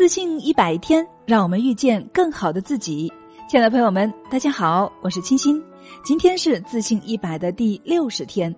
[0.00, 3.12] 自信一百天，让我们遇见更好的自己。
[3.46, 5.62] 亲爱的朋友们，大家好，我是清新。
[6.02, 8.56] 今天是自信一百的第六十天。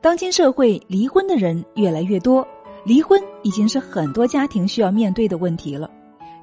[0.00, 2.46] 当今社会离婚的人越来越多，
[2.84, 5.90] 离婚已经是很多家庭需要面对的问题了。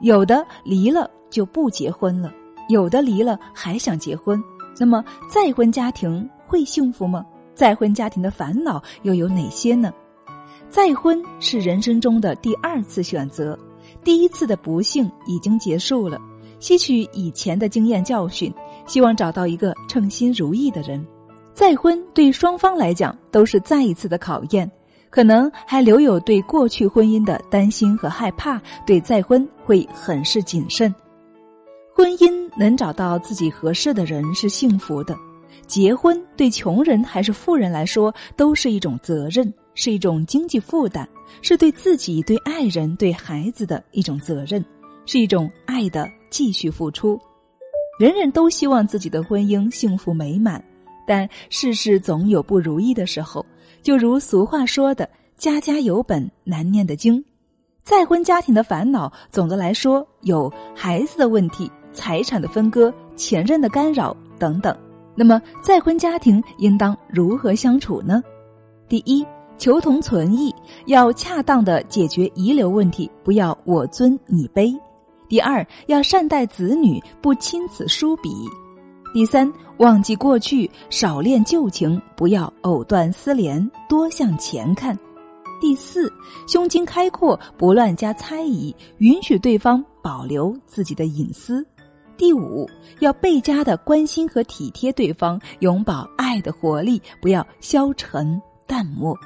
[0.02, 2.30] 有的离了就不结婚了，
[2.68, 4.44] 有的离了还想结婚。
[4.78, 7.26] 那么再婚家庭会幸福吗？
[7.54, 9.94] 再婚家庭的烦恼又有哪些呢？
[10.70, 13.58] 再婚是人生中的第二次选择。
[14.04, 16.20] 第一次的不幸已经结束了，
[16.60, 18.54] 吸取以前的经验教训，
[18.86, 21.06] 希望找到一个称心如意的人。
[21.54, 24.70] 再婚对双方来讲都是再一次的考验，
[25.10, 30.94] 可能还留有对过去婚姻的担心和害怕，对再婚会很是谨慎。
[31.94, 35.16] 婚姻能找到自己合适的人是幸福的，
[35.66, 39.54] 结婚对穷人还是富人来说都是一种责任。
[39.76, 41.08] 是一种经济负担，
[41.44, 44.64] 是对自己、对爱人、对孩子的一种责任，
[45.06, 47.20] 是一种爱的继续付出。
[48.00, 50.64] 人人都希望自己的婚姻幸福美满，
[51.06, 53.46] 但世事总有不如意的时候。
[53.84, 57.24] 就如俗话说的：“家家有本难念的经。”
[57.84, 64.76] 再婚家庭的烦恼，总的来说有孩子的问题、财产的分割、前任的干扰等等。
[65.16, 68.24] 那么，再婚家庭应当如何相处呢？
[68.90, 69.26] 第一。
[69.58, 70.54] 求同存异，
[70.86, 74.78] 要恰当的解决遗留问题，不要我尊你卑。
[75.28, 78.30] 第二，要善待子女，不亲此疏彼。
[79.14, 84.98] 第三，忘记过去，少恋旧情，不要藕断丝连，多向前看。
[85.62, 86.12] 第四，
[86.48, 91.66] 胸襟开阔，不乱加猜疑，允许对方保留自己的隐私。
[92.18, 92.70] 第五，
[93.00, 99.18] 要倍加的关心和体贴对方，永葆爱的活力，不要消沉淡漠。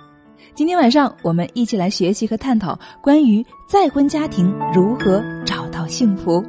[0.55, 6.43] 今天晚上，我们一起来学习和探讨关于再婚家庭如何找到幸福。